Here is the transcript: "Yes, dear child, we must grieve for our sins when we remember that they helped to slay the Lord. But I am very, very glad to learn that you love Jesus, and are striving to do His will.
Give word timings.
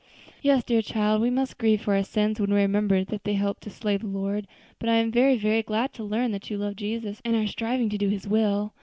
"Yes, 0.41 0.63
dear 0.63 0.81
child, 0.81 1.21
we 1.21 1.29
must 1.29 1.59
grieve 1.59 1.81
for 1.83 1.93
our 1.93 2.01
sins 2.01 2.39
when 2.39 2.49
we 2.51 2.55
remember 2.59 3.03
that 3.03 3.23
they 3.23 3.35
helped 3.35 3.61
to 3.61 3.69
slay 3.69 3.97
the 3.97 4.07
Lord. 4.07 4.47
But 4.79 4.89
I 4.89 4.95
am 4.95 5.11
very, 5.11 5.37
very 5.37 5.61
glad 5.61 5.93
to 5.93 6.03
learn 6.03 6.31
that 6.31 6.49
you 6.49 6.57
love 6.57 6.75
Jesus, 6.75 7.21
and 7.23 7.35
are 7.35 7.45
striving 7.45 7.87
to 7.89 7.99
do 7.99 8.09
His 8.09 8.27
will. 8.27 8.73